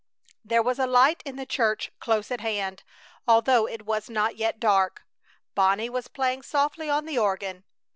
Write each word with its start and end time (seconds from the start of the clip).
There 0.43 0.63
was 0.63 0.79
a 0.79 0.87
light 0.87 1.21
in 1.27 1.35
the 1.35 1.45
church 1.45 1.91
close 1.99 2.31
at 2.31 2.41
hand, 2.41 2.81
although 3.27 3.67
it 3.67 3.85
was 3.85 4.09
not 4.09 4.35
yet 4.35 4.59
dark. 4.59 5.03
Bonnie 5.53 5.91
was 5.91 6.07
playing 6.07 6.41
softly 6.41 6.89
on 6.89 7.05
the 7.05 7.19
organ. 7.19 7.65